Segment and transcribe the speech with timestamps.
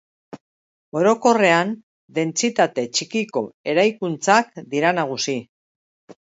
[1.01, 1.73] Orokorrean
[2.17, 5.39] dentsitate txikiko eraikuntzak dira nagusi.